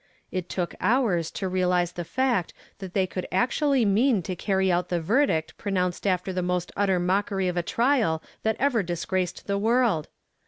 [0.31, 4.71] It took hours to realize the fact that they could ac tually mean to carry
[4.71, 9.45] out the verdict pronounced after the most utter mockery of a trial that ever disgraced
[9.45, 10.07] the world.